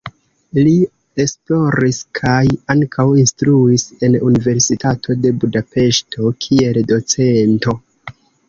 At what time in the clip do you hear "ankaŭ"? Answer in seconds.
2.75-3.05